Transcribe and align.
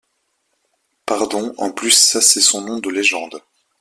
Pardon 1.05 1.53
en 1.59 1.71
plus 1.71 1.91
ça 1.91 2.21
c’est 2.21 2.41
son 2.41 2.61
nom 2.63 2.79
de 2.79 2.89
légende. 2.89 3.39